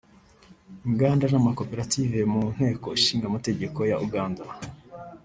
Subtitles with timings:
[0.87, 4.43] Inganda n’Amakoperative mu Nteko Ishinga Amategeko ya Uganda